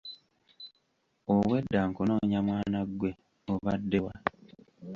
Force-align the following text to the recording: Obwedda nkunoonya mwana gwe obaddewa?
Obwedda 1.33 1.79
nkunoonya 1.87 2.39
mwana 2.47 2.79
gwe 2.99 3.11
obaddewa? 3.53 4.13